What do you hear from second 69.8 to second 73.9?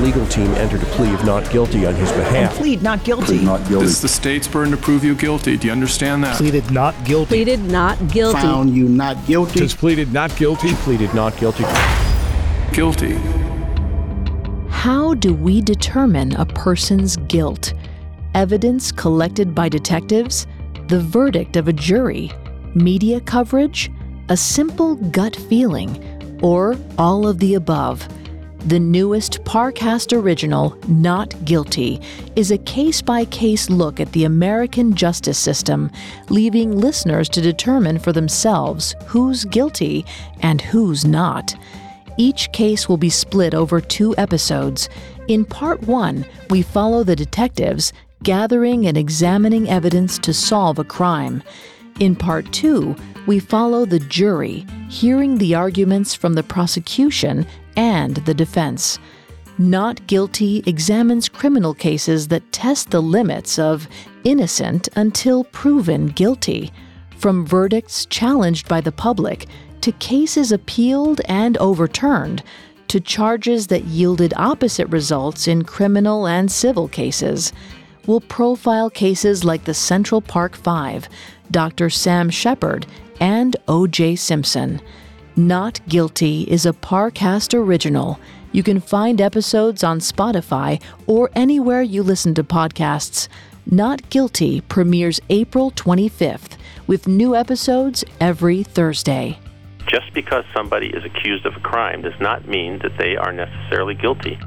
to cases appealed and overturned, to charges that